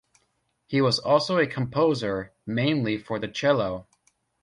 He 0.65 0.81
was 0.81 0.97
also 0.97 1.37
a 1.37 1.45
composer, 1.45 2.33
mainly 2.47 2.97
for 2.97 3.19
the 3.19 3.27
cello. 3.27 3.85